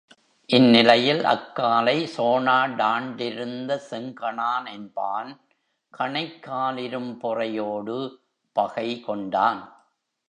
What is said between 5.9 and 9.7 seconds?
கணைக்காலிரும்பொறை யோடு பகை கொண்டான்.